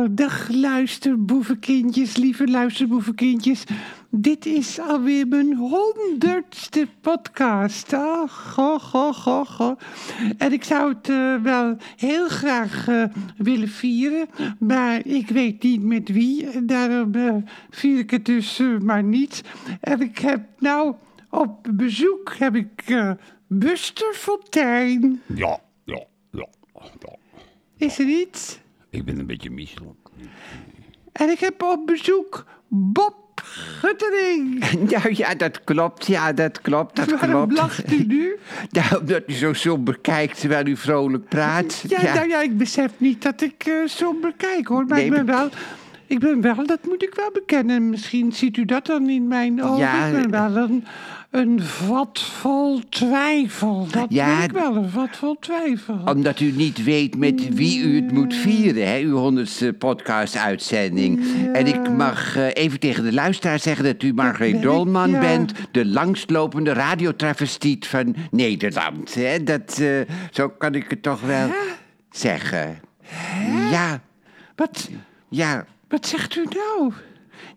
[0.00, 3.64] Oh, dag luisterboevenkindjes, lieve luisterboevenkindjes.
[4.10, 7.92] Dit is alweer mijn honderdste podcast.
[7.92, 9.80] Oh, goh, goh, goh, goh.
[10.38, 13.04] En ik zou het eh, wel heel graag eh,
[13.36, 14.28] willen vieren,
[14.58, 16.64] maar ik weet niet met wie.
[16.64, 17.34] Daarom eh,
[17.70, 19.42] vier ik het dus maar niet.
[19.80, 20.94] En ik heb nou
[21.30, 23.04] op bezoek heb ik
[23.46, 25.22] Buster Fontijn.
[25.34, 27.16] Ja, ja, ja, ja.
[27.76, 28.58] Is er iets?
[28.90, 30.08] Ik ben een beetje misselijk.
[31.12, 34.64] En ik heb op bezoek Bob Guttering.
[34.90, 36.06] Nou ja, dat klopt.
[36.06, 36.96] Ja, dat klopt.
[36.96, 37.52] Dat Waarom klopt.
[37.52, 38.36] lacht u nu?
[38.70, 41.84] Nou, omdat u zo somber kijkt terwijl u vrolijk praat.
[41.88, 44.86] Ja, nou ja, ik besef niet dat ik eh somber kijk hoor.
[44.86, 45.48] Maar Nee, ik ben wel...
[46.06, 47.90] Ik ben wel, dat moet ik wel bekennen.
[47.90, 49.78] Misschien ziet u dat dan in mijn ogen.
[49.78, 50.84] Ja, ik ben wel een,
[51.30, 53.86] een vat vol twijfel.
[53.90, 55.98] Dat Ja, ben ik wel, een vat vol twijfel.
[56.04, 58.98] Omdat u niet weet met wie u het moet vieren, hè?
[58.98, 61.24] uw honderdste podcast-uitzending.
[61.52, 65.10] En ik mag eh, even tegen de luisteraar zeggen dat u Margreet ben ik, Dolman
[65.10, 65.20] ja.
[65.20, 69.14] bent, de langstlopende radiotravestiet van Nederland.
[69.14, 69.42] Hè?
[69.42, 70.00] Dat, eh,
[70.30, 71.50] zo kan ik het toch wel
[72.10, 72.80] zeggen.
[73.70, 74.00] Ja,
[74.56, 74.90] Wat,
[75.28, 75.66] ja.
[75.88, 76.92] wat zegt u nou?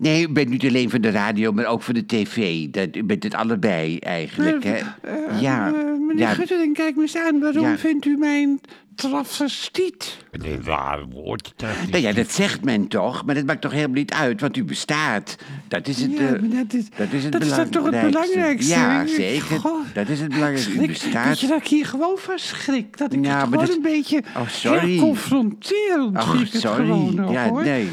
[0.04, 2.66] Nee, u bent niet alleen van de radio, maar ook van de tv.
[2.70, 4.76] Dat, u bent het allebei eigenlijk, hè?
[5.02, 5.74] Eh, Ja, eh,
[6.08, 6.34] meneer ja.
[6.34, 7.40] Guttering, kijk me eens aan.
[7.40, 7.78] Waarom Ja.
[7.78, 8.60] vindt u mijn
[8.96, 10.18] travestiet?
[10.32, 11.54] Een raar woord.
[11.92, 14.64] Nou ja, dat zegt men toch, maar dat maakt toch helemaal niet uit, want u
[14.64, 15.36] bestaat.
[15.68, 18.02] Dat is het, Ja, eh, dat is, dat is het dat is dan toch het
[18.02, 18.74] belangrijkste.
[18.74, 19.60] Ja, zeker.
[19.60, 20.72] Goh, Dat is het belangrijkste.
[20.84, 21.28] U bestaat.
[21.28, 22.98] Weet je dat ik hier gewoon van schrik?
[22.98, 24.98] Dat ik Ja, het gewoon dat- een beetje Oh, sorry.
[24.98, 26.86] confronterend het sorry.
[26.86, 27.64] gewoon Ja, hoor.
[27.64, 27.88] nee.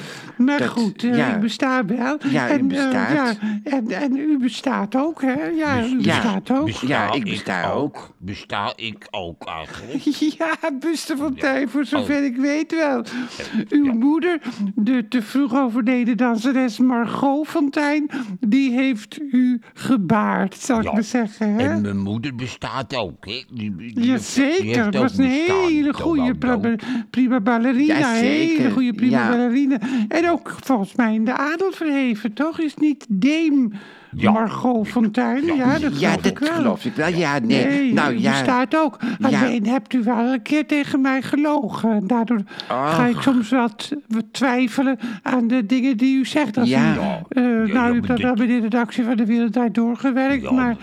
[0.45, 1.35] Maar Dat- goed, eh, ja.
[1.35, 2.19] ik besta wel.
[2.31, 3.13] Ja, u en, eh, bestaat.
[3.13, 5.45] ja, en, en u bestaat ook, hè?
[5.45, 5.97] Ja, u Ja.
[5.97, 6.65] bestaat ook.
[6.67, 8.15] Besta Ja, ik besta ook.
[8.19, 10.03] Besta ik ook eigenlijk?
[10.39, 11.39] Ja, Buster van
[11.69, 12.25] voor zover Oh.
[12.25, 13.03] ik weet wel.
[13.69, 14.39] Uw moeder,
[14.75, 18.11] de te vroeg overleden danseres Margot Fontijn,
[18.41, 21.55] die heeft u gebaard, zal ik maar zeggen.
[21.55, 21.69] Hè?
[21.69, 23.45] En mijn moeder bestaat ook, hè?
[23.53, 26.35] Die, die- die Jazeker, het was een bestaan, hele goede
[27.11, 27.99] prima, ballerina.
[27.99, 28.59] Ja, zeker.
[28.59, 29.29] hele goede prima Ja.
[29.29, 29.79] ballerina.
[30.09, 32.59] En ook volgens mij in de adel verheven, toch?
[32.59, 33.71] Is niet Dame
[34.17, 34.31] Ja.
[34.31, 35.45] Margot Fontijn?
[35.45, 36.53] Ja, dat ja, geloof dat ik wel.
[36.53, 37.09] geloof ik wel.
[37.09, 37.67] Ja, nee.
[37.67, 38.31] Nee, nou u ja.
[38.31, 38.99] bestaat ook.
[39.21, 41.91] Alleen hebt u wel een keer tegen mij gelogen.
[41.93, 43.93] En Daardoor ga ik soms wat,
[44.33, 46.55] twijfelen aan de dingen die u zegt.
[46.55, 46.63] Ja.
[46.65, 47.23] u, Ja.
[47.29, 49.75] eh, Ja, nou, ja, u hebt dat dit- wel bij de redactie van de Wereldtijd
[49.75, 50.43] doorgewerkt.
[50.43, 50.77] Ja, maar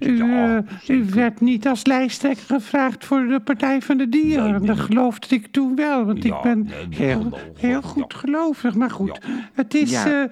[0.00, 0.56] u, ja,
[0.86, 4.44] eh, u werd niet als lijsttrekker gevraagd voor de Partij van de Dieren.
[4.44, 4.68] Nee, En nee.
[4.68, 6.04] dat geloofde ik toen wel.
[6.04, 7.80] Want Ja, ik ben dat heel, heel ja.
[7.80, 8.74] goed gelovig.
[8.74, 9.32] Maar goed, Ja.
[9.54, 9.90] het is...
[9.90, 10.28] Ja.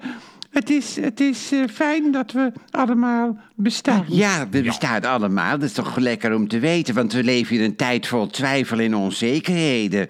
[0.57, 4.05] Het is, het is eh, fijn dat we allemaal bestaan.
[4.07, 5.51] Ja, we bestaan allemaal.
[5.51, 8.79] Dat is toch lekker om te weten, want we leven in een tijd vol twijfel
[8.79, 10.07] en onzekerheden.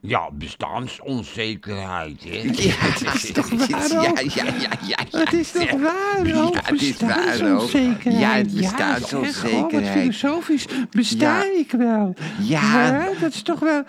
[0.00, 2.40] Ja, bestaansonzekerheid, hè?
[2.52, 4.18] Ja, dat is toch waar Ja, ook?
[4.18, 4.70] ja, ja, ja.
[5.10, 5.18] ja.
[5.18, 6.56] Het is toch waar Ja, ook?
[6.66, 7.24] het is waar ook.
[7.26, 8.52] Bestaansonzekerheid.
[8.52, 11.58] Ja, het oh, wat filosofisch besta Ja.
[11.58, 12.14] ik wel.
[12.38, 12.60] Ja.
[12.60, 13.82] Hè, dat is toch wel...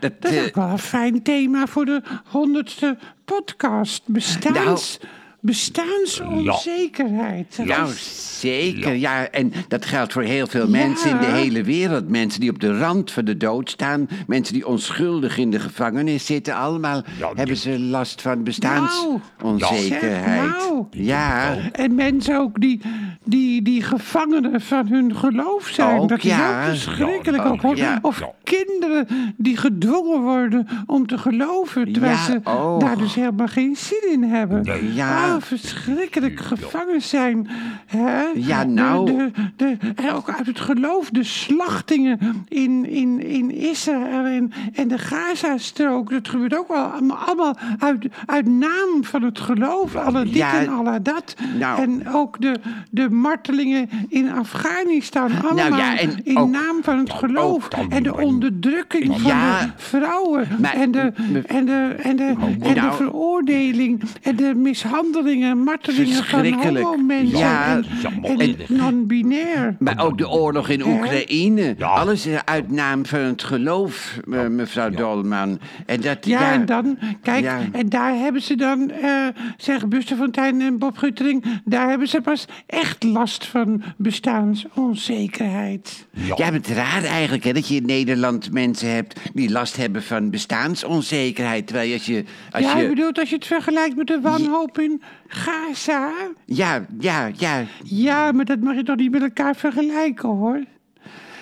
[0.00, 4.02] Dat, Dat is eh, ook wel een fijn thema voor de honderdste podcast.
[4.06, 4.98] Bestaans,
[5.40, 7.58] bestaansonzekerheid.
[7.64, 7.90] Nou,
[8.38, 8.94] zeker.
[8.94, 9.28] Ja.
[9.30, 12.08] en dat geldt voor heel veel mensen in de hele wereld.
[12.08, 14.08] Mensen die op de rand van de dood staan.
[14.26, 16.54] Mensen die onschuldig in de gevangenis zitten.
[16.54, 20.50] Allemaal Ja, hebben ze last van Nou, bestaansonzekerheid.
[20.50, 20.86] zeg nou.
[20.90, 22.80] Ja, En mensen ook die,
[23.24, 25.98] die, die gevangenen van hun geloof zijn.
[26.00, 26.58] Ook, dat is ja.
[26.60, 27.42] ook verschrikkelijk.
[27.42, 27.76] Ja, ook, hoor.
[27.76, 27.98] ja.
[28.02, 28.32] Of Ja.
[28.56, 29.06] Kinderen
[29.36, 31.92] die gedwongen worden om te geloven.
[31.92, 32.78] Terwijl Ja, ze oh.
[32.78, 34.62] daar dus helemaal geen zin in hebben.
[34.62, 34.94] Nee.
[34.94, 35.34] Ja.
[35.34, 37.48] Oh, verschrikkelijk gevangen zijn.
[37.86, 38.22] Hè?
[38.34, 39.30] Ja, nou.
[39.56, 39.76] De,
[40.14, 42.18] ook uit het geloof, de slachtingen
[42.48, 46.10] in, in, in Israël en, en de Gaza-strook.
[46.10, 49.96] Dat gebeurt ook wel allemaal, allemaal uit, uit naam van het geloof.
[49.96, 50.60] Alle dit Ja.
[50.60, 51.34] en alle dat.
[51.58, 51.82] Nou.
[51.82, 52.54] En ook de,
[52.90, 55.30] de martelingen in Afghanistan.
[55.42, 57.68] Allemaal Nou ja, en in ook- naam van het geloof.
[57.88, 59.60] En de bij- onderdrukking van Ja.
[59.60, 60.48] de vrouwen.
[60.60, 61.12] Maar- en, de,
[61.46, 62.94] en, de, en, de, en de Nou.
[62.96, 64.02] veroordeling.
[64.22, 66.84] En de mishandelingen en martelingen van Verschrikkelijk.
[66.84, 67.38] homo-mensen.
[67.38, 67.74] Ja.
[67.76, 69.76] En, Ja, en non-binair.
[69.78, 71.74] Maar ook de oorlog in Oekraïne.
[71.78, 71.86] Ja.
[71.86, 75.58] Alles eh, uit naam van het geloof, me- mevrouw Dolman.
[75.86, 77.58] En dat, Ja, en dan, kijk, Ja.
[77.72, 79.26] en daar hebben ze dan, eh
[79.56, 86.06] zeggen Buster Fontijn en Bob Guttering, daar hebben ze pas echt last van bestaansonzekerheid.
[86.10, 86.34] Ja.
[86.36, 90.02] Ja, maar het raar eigenlijk hè, dat je in Nederland mensen hebt die last hebben
[90.02, 91.66] van bestaansonzekerheid.
[91.66, 92.24] Terwijl je als je.
[92.50, 96.12] Als ja, je bedoelt als je het vergelijkt met de wanhoop in Gaza.
[96.46, 97.64] ja, ja, ja.
[97.84, 100.64] Ja, maar dat mag je toch niet met elkaar vergelijken, hoor.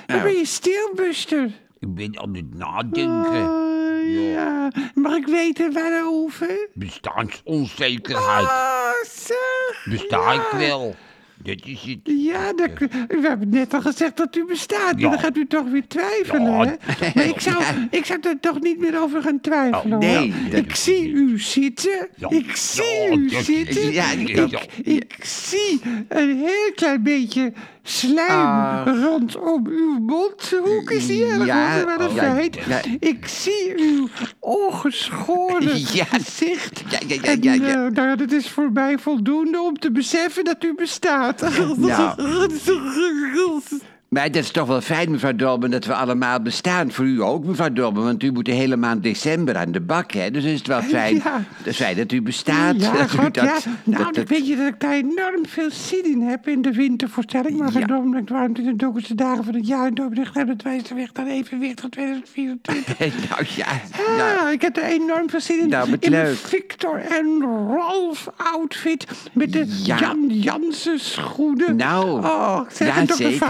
[0.06, 0.22] Dan Nou.
[0.22, 1.50] ben je stil, Buster.
[1.78, 3.48] Ik ben aan het nadenken.
[3.50, 3.66] Oh,
[4.32, 6.68] Ja, mag ik weten waarover?
[6.74, 8.44] Bestaansonzekerheid.
[8.46, 9.84] Oh, zeg.
[9.84, 10.32] Besta ja.
[10.32, 10.94] ik wel?
[11.42, 11.98] Dat is het.
[12.04, 12.70] Ja, dat,
[13.08, 14.98] we hebben net al gezegd dat u bestaat.
[14.98, 15.04] Ja.
[15.04, 16.64] En dan gaat u toch weer twijfelen, Ja.
[16.98, 17.08] hè?
[17.14, 17.56] Maar ik zou,
[17.90, 21.38] ik zou er toch niet meer over gaan twijfelen, Oh, nee, dat- Ik zie u
[21.40, 22.08] zitten.
[22.16, 22.30] Ja.
[22.30, 23.92] Ik zie u zitten.
[24.84, 27.52] Ik zie een heel klein beetje
[27.88, 28.86] slijm Ah.
[29.02, 30.90] rondom uw mondhoek.
[30.90, 32.58] Is die erg, Ja, een oh, ja, feit.
[32.68, 32.80] ja.
[33.00, 34.08] Ik zie uw
[34.40, 35.68] ongeschoren
[36.10, 36.82] gezicht.
[36.90, 37.84] Ja, ja, ja, En, ja, ja.
[37.86, 41.42] eh, nou dat is voor mij voldoende om te beseffen dat u bestaat.
[44.08, 46.92] Maar dat is toch wel fijn, mevrouw Dolman, dat we allemaal bestaan.
[46.92, 50.12] Voor u ook, mevrouw Dolman, want u moet de hele maand december aan de bak,
[50.12, 50.30] hè?
[50.30, 51.14] Dus is het wel fijn,
[51.64, 51.72] Ja.
[51.72, 52.80] fijn dat u bestaat.
[52.80, 53.54] Ja, dat u dat- ja.
[53.84, 56.72] Nou, dat- dan weet je dat ik daar enorm veel zin in heb in de
[56.72, 57.58] wintervoorstelling.
[57.58, 57.80] Maar Ja.
[57.80, 59.86] enorm het warmt in de donkerste dagen van het jaar.
[59.86, 62.98] En Dordrecht hebben het wijst de weg naar evenwicht van 2024.
[63.30, 63.66] nou ja,
[64.16, 65.68] Ja, nou, ik heb er enorm veel zin in.
[65.68, 66.36] Nou, in leuk.
[66.36, 69.06] Victor en Rolf outfit.
[69.32, 69.98] Met de Ja.
[69.98, 71.76] Jan Jansen schoenen.
[71.76, 73.12] Nou, Oh, ik zeg ja, en Dr.
[73.14, 73.46] zeker.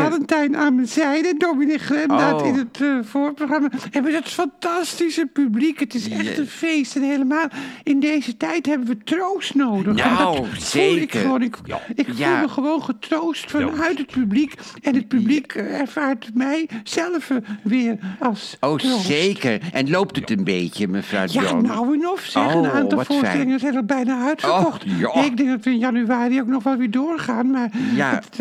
[0.56, 1.34] Aan mijn zijde.
[1.38, 2.46] Dominic Grendaat Oh.
[2.48, 3.68] in het eh, voorprogramma.
[3.90, 5.80] En met dat fantastische publiek.
[5.80, 6.36] Het is echt Ja.
[6.38, 6.96] een feest.
[6.96, 7.46] En helemaal
[7.82, 9.94] in deze tijd hebben we troost nodig.
[9.94, 11.20] Nou, dat voel Ik, zeker.
[11.20, 11.80] gewoon, ik, Ja.
[11.94, 12.40] ik voel Ja.
[12.40, 14.02] me gewoon getroost vanuit Ja.
[14.02, 14.54] het publiek.
[14.82, 19.06] En het publiek eh, ervaart mij zelf eh, weer als oh troost.
[19.06, 19.60] zeker.
[19.72, 21.62] En loopt het een beetje, mevrouw Ja, Dolman?
[21.62, 22.54] nou en of zeg.
[22.54, 24.84] een Oh, aantal voorstellingen zijn al bijna uitverkocht.
[24.84, 25.14] Oh, ja.
[25.14, 27.50] Nee, ik denk dat we in januari ook nog wel weer doorgaan.
[27.50, 28.14] Maar Ja.
[28.24, 28.38] het,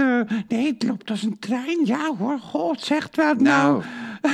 [0.47, 1.79] nee, het loopt als een trein.
[1.83, 3.81] Ja hoor, god, zegt wel nou.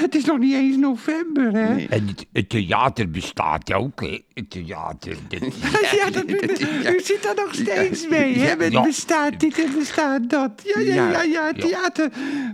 [0.08, 1.74] Het is nog niet eens november, hè?
[1.74, 1.88] Nee.
[1.90, 4.20] En het, het theater bestaat ook, hè?
[4.34, 5.16] Het theater.
[5.30, 5.40] Dat,
[6.00, 6.40] Ja, dat, u,
[6.96, 8.52] u zit daar nog steeds mee, hè?
[8.66, 8.82] Ja.
[8.84, 10.52] bestaat dit en bestaat dat.
[10.76, 11.22] Ja, ja, ja, Ja.
[11.24, 12.10] ja, het theater.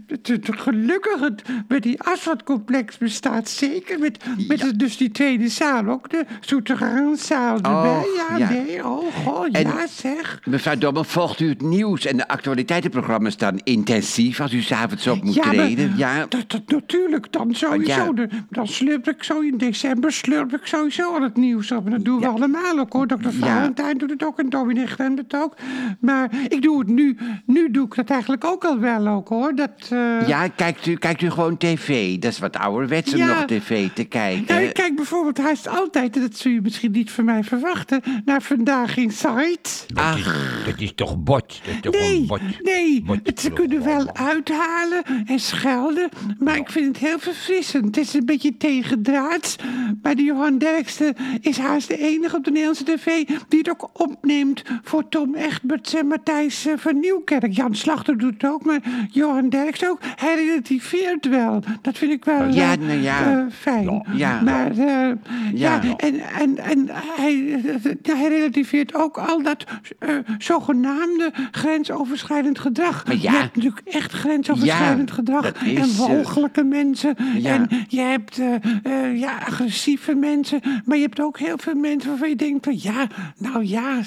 [0.08, 4.00] Het- het- gelukkig, het, met die asfaltcomplex bestaat zeker.
[4.00, 8.06] Met, met dus die tweede zaal ook, de Soeteraanszaal erbij.
[8.16, 8.50] ja, ja.
[8.50, 10.40] nee, oh, god, En- ja, zeg.
[10.46, 15.24] Mevrouw Dolman, volgt u het nieuws en de actualiteitenprogramma's dan intensief als u s'avonds op
[15.24, 15.94] moet Ja, maar- treden?
[15.98, 17.92] Ja, Dat, dat, natuurlijk, dan sowieso.
[18.04, 18.12] ja.
[18.12, 21.86] De- Dan slurp ik zo in december, slurp ik sowieso al het nieuws op.
[21.86, 23.08] En dat doen we allemaal ook hoor.
[23.08, 23.30] Dr.
[23.30, 25.56] Valentijn doet het ook en Dominic Grem het ook.
[26.00, 27.18] Maar ik doe het nu.
[27.46, 29.56] Nu doe ik dat eigenlijk ook al wel ook hoor.
[29.56, 32.18] Dat, eh, ja kijkt, u, kijkt u gewoon tv?
[32.18, 33.28] Dat is wat ouderwets om Ja.
[33.28, 34.46] nog tv te kijken.
[34.56, 38.02] Nou, ik kijk bijvoorbeeld haast altijd, en dat zul je misschien niet van mij verwachten,
[38.26, 39.86] naar Vandaag in Sight.
[39.94, 40.24] dat, is,
[40.66, 41.48] dat is toch bot?
[41.66, 42.40] Dat is toch Nee, een bot?
[42.62, 46.10] nee, bot- het, ze kunnen wel uithalen en schelden,
[46.40, 47.86] maar ik vind het heel verfrissend.
[47.96, 49.56] Het is een beetje tegendraads,
[50.02, 53.06] maar die Johan Derksen is haast de enige op de Nederlandse tv
[53.48, 57.52] die het ook opneemt voor Tom Egberts en Matthijs eh, van Nieuwkerk.
[57.54, 58.80] Jan Slachter doet het ook, maar
[59.12, 60.00] Johan Derksen ook.
[60.16, 61.64] Hij relativeert wel.
[61.82, 63.32] Dat vind ik wel Ja, eh, nou ja.
[63.40, 64.04] eh, fijn.
[64.16, 64.42] Ja.
[64.42, 65.14] Maar eh, ja.
[65.54, 65.82] Ja.
[65.98, 67.62] en, en, en hij,
[68.02, 69.64] hij relativeert ook al dat
[70.00, 73.06] eh, zogenaamde grensoverschrijdend gedrag.
[73.06, 73.32] Maar ja.
[73.32, 75.52] Je hebt natuurlijk echt grensoverschrijdend Ja, gedrag.
[75.66, 77.09] en walgelijke mensen.
[77.38, 77.54] Ja.
[77.54, 80.62] En je hebt eh, eh, ja, agressieve mensen.
[80.86, 83.08] Maar je hebt ook heel veel mensen waarvan je denkt van ja,
[83.38, 84.02] nou ja,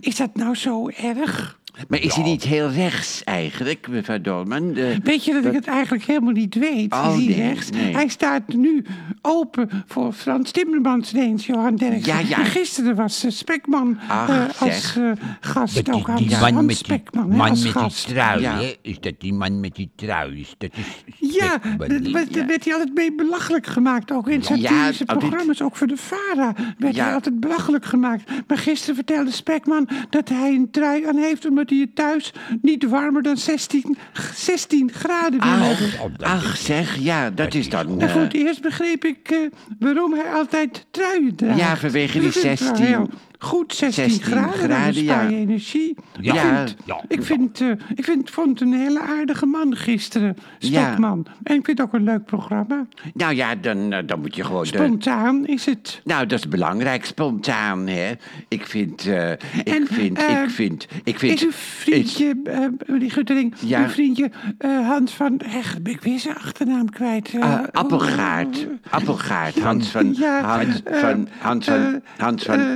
[0.00, 1.59] is dat nou zo erg?
[1.88, 4.72] Maar is hij niet heel rechts eigenlijk, mevrouw Dolman?
[4.72, 6.92] De- Weet je dat ik het eigenlijk helemaal niet weet?
[6.92, 7.70] Oh, is hij nee, rechts?
[7.70, 7.94] nee.
[7.94, 8.84] Hij staat nu
[9.22, 12.12] open voor Frans Timmermans ineens, Johan Derksen.
[12.14, 12.38] Ja, ja.
[12.38, 15.10] En gisteren was Spekman Ach, eh, als eh,
[15.40, 18.14] gast Dat ook aan die Hans man met die, Spekman hè, man als met die
[18.14, 18.56] trui, Ja.
[18.58, 18.74] hè?
[18.82, 20.40] Is dat die man met die trui?
[20.40, 24.12] Is dat is Ja, daar werd, hij altijd mee belachelijk gemaakt.
[24.12, 27.04] Ook in satirische programma's, ook voor de VARA werd Ja.
[27.04, 28.30] hij altijd belachelijk gemaakt.
[28.46, 31.46] Maar gisteren vertelde Spekman dat hij een trui aan heeft...
[31.46, 33.96] omdat hij het thuis niet warmer dan 16,
[34.34, 35.86] 16 graden wil hebben.
[35.86, 38.00] Ach, Oh, ach, zeg, ja, dat is dan...
[38.00, 39.38] En voor eh, het eerst begreep ik eh,
[39.78, 41.58] waarom hij altijd truien draagt.
[41.58, 43.10] Ja, vanwege die Dat vind ik wel 16.
[43.42, 45.28] Goed, 16, 16 graden, dan graden, bespaar ja.
[45.30, 45.94] je energie.
[46.20, 46.32] Ja.
[46.34, 47.00] Ik, vind, Ja.
[47.08, 50.86] ik, vind, eh, ik vind, vond het een hele aardige man gisteren, Ja.
[50.86, 51.26] Spekman.
[51.42, 52.86] En ik vind het ook een leuk programma.
[53.14, 54.62] nou ja, dan, eh, dan moet je gewoon...
[54.62, 56.00] de- Spontaan is het.
[56.04, 58.12] nou, dat is belangrijk, spontaan, hè.
[58.48, 61.32] Ik vind, eh, ik En, vind, ik vind, ik vind...
[61.32, 63.80] Is uw vriendje, eh meneer Guttering, Ja.
[63.82, 65.38] uw vriendje eh, Hans van...
[65.38, 67.28] Echt, ben ik weer zijn achternaam kwijt.
[67.34, 72.74] eh, Eh, appelgaard, appelgaard, Hans van, Ja, Hans van, Hans van, Hans van, eh,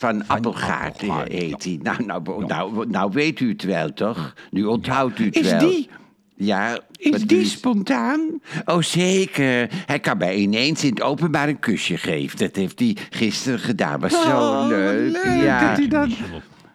[0.00, 1.78] Hans van Appelgaard Appelgaard, heet hij.
[1.82, 4.34] Nou, nou, nou, nou weet u het wel, toch?
[4.50, 5.58] Nu onthoudt u het Is wel.
[5.58, 5.88] die-
[6.34, 6.78] Ja.
[6.96, 8.20] Is die spontaan?
[8.64, 9.68] Oh, zeker.
[9.86, 12.38] Hij kan mij ineens in het openbaar een kusje geven.
[12.38, 14.00] Dat heeft hij gisteren gedaan.
[14.00, 15.12] Was zo Oh, leuk.
[15.12, 15.68] leuk ja.
[15.68, 16.08] dat hij dat...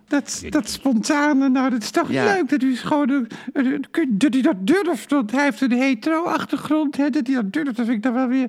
[0.07, 2.23] Dat, dat spontane, nou, dat is toch Ja.
[2.23, 3.27] leuk dat u gewoon
[4.09, 5.11] dat hij dat durft.
[5.11, 7.75] Want hij heeft een hetero-achtergrond, hè, dat hij dat durft.
[7.75, 8.47] Dat vind ik dan wel weer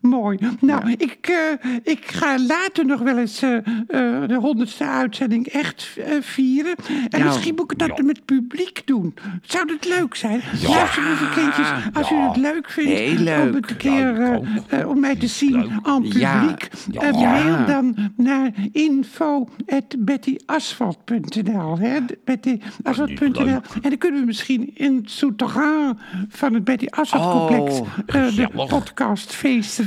[0.00, 0.38] Mooi.
[0.60, 3.62] Nou, ik, eh, ik ga later nog wel eens eh, eh,
[4.28, 6.74] de honderdste uitzending echt vieren.
[7.08, 7.24] En Ja.
[7.24, 8.02] misschien moet ik dat Ja.
[8.04, 9.14] met publiek doen.
[9.42, 10.40] Zou dat leuk zijn?
[10.68, 12.28] Luister, lieve kindjes, als u Ja.
[12.28, 12.90] het leuk vindt
[13.20, 14.20] om het een keer
[14.70, 15.70] Ja, om mij te zien Leuk.
[15.82, 16.38] aan Ja.
[16.40, 17.04] publiek, Ja.
[17.06, 17.30] Ja.
[17.42, 18.50] mail dan naar
[19.98, 21.78] bettyasphalt.nl.
[23.44, 23.62] leuk.
[23.82, 28.12] En dan kunnen we misschien in het souterrain van het Betty Asphalt complex Oh, de
[28.12, 28.50] gezellig.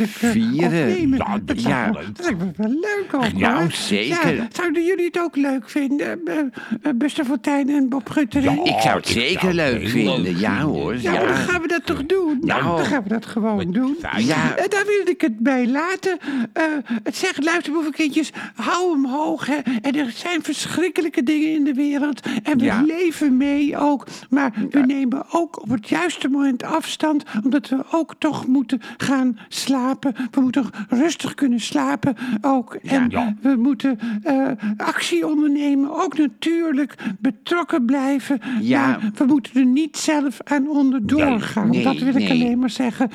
[0.03, 0.89] Eh, Vieren.
[0.89, 1.17] opnemen.
[1.17, 1.91] Ja, dat, ja.
[1.91, 3.25] lijkt dat wel leuk ook.
[3.35, 3.71] Ja, hoor.
[3.71, 4.35] zeker.
[4.35, 6.19] Ja, zouden jullie het ook leuk vinden?
[6.25, 8.41] Uh, Buster Fontijn en Bob Gutter?
[8.41, 8.51] Ja.
[8.51, 10.21] Ik zou het ik zeker leuk vinden.
[10.23, 10.97] leuk Ja hoor.
[10.97, 12.37] Ja, dan gaan we dat toch doen?
[12.41, 12.63] Nou.
[12.77, 13.97] dan gaan we dat gewoon doen.
[14.17, 14.55] Ja.
[14.69, 16.17] Daar wilde ik het bij laten.
[16.53, 16.63] Eh,
[17.03, 19.45] het zegt, luister boevenkindjes, hou hem hoog.
[19.45, 19.57] Hè.
[19.81, 22.21] En er zijn verschrikkelijke dingen in de wereld.
[22.43, 22.81] En we Ja.
[22.87, 24.07] leven mee ook.
[24.29, 27.23] Maar we nemen ook op het juiste moment afstand.
[27.43, 29.92] Omdat we ook toch moeten gaan slapen.
[30.31, 32.73] We moeten rustig kunnen slapen ook.
[32.73, 33.35] En Ja.
[33.41, 34.47] we moeten eh,
[34.77, 36.03] actie ondernemen.
[36.03, 38.39] Ook natuurlijk betrokken blijven.
[38.61, 38.87] Ja.
[38.87, 41.69] Maar we moeten er niet zelf aan onderdoor Nee, gaan.
[41.69, 43.09] nee, dat wil ik alleen maar zeggen.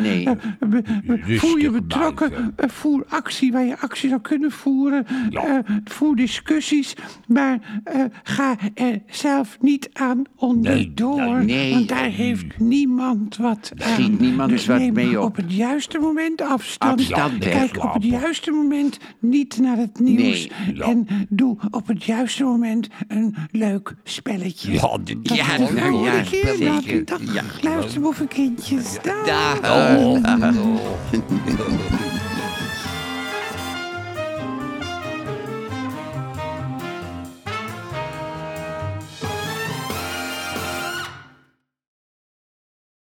[0.58, 0.82] Be-
[1.38, 2.52] voer je betrokken, blijven.
[2.56, 5.06] eh, voer actie waar je actie zou kunnen voeren.
[5.30, 5.62] Ja.
[5.85, 6.94] Voer discussies,
[7.26, 7.58] maar
[8.23, 11.44] ga er zelf niet aan onderdoor.
[11.44, 11.75] nee.
[11.75, 14.16] Want daar heeft niemand wat aan.
[14.18, 15.25] Niemand dus wat neem mee op.
[15.26, 17.00] op het juiste moment afstand.
[17.00, 17.38] Afstand.
[17.38, 20.48] Kijk op het juiste moment niet naar het nieuws.
[20.66, 20.82] Nee.
[20.82, 24.72] En doe op het juiste moment een leuk spelletje.
[24.72, 26.54] Ja, Dat Ja, is nou ja, keer.
[26.56, 27.04] zeker.
[27.04, 27.42] Dag, Ja.
[27.60, 28.96] luisterboevenkindjes.
[29.02, 29.26] Dag.
[29.60, 29.76] Dag.
[29.76, 30.16] Oh.